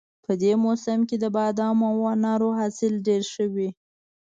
په 0.25 0.31
دې 0.41 0.53
موسم 0.63 0.99
کې 1.09 1.15
د 1.19 1.25
بادامو 1.35 1.87
او 1.93 2.01
انارو 2.15 2.49
حاصل 2.59 2.93
ډېر 3.07 3.21
ښه 3.33 3.45
وي 3.53 3.69